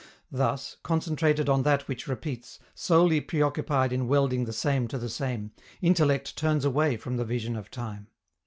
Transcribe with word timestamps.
Thus, 0.31 0.77
concentrated 0.81 1.47
on 1.47 1.61
that 1.61 1.87
which 1.87 2.07
repeats, 2.07 2.57
solely 2.73 3.21
preoccupied 3.21 3.93
in 3.93 4.07
welding 4.07 4.45
the 4.45 4.51
same 4.51 4.87
to 4.87 4.97
the 4.97 5.09
same, 5.09 5.51
intellect 5.79 6.35
turns 6.35 6.65
away 6.65 6.97
from 6.97 7.17
the 7.17 7.23
vision 7.23 7.55
of 7.55 7.69
time. 7.69 8.07